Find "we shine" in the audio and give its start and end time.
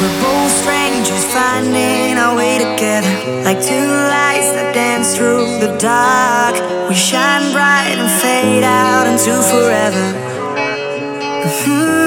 6.88-7.52